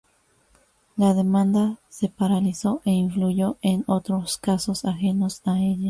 La 0.97 1.13
demanda 1.13 1.77
se 1.89 2.09
paralizó 2.09 2.81
e 2.85 2.89
influyó 2.89 3.59
en 3.61 3.83
otros 3.85 4.37
casos 4.39 4.83
ajenos 4.85 5.43
a 5.45 5.59
ella. 5.59 5.79